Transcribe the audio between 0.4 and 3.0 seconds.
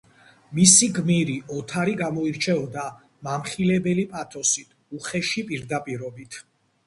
მისი გმირი, ოთარი გამოირჩეოდა